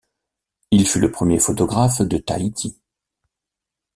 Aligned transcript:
Il 0.71 0.87
fut 0.87 0.99
le 0.99 1.11
premier 1.11 1.37
photographe 1.37 2.01
de 2.01 2.17
Tahiti. 2.17 2.75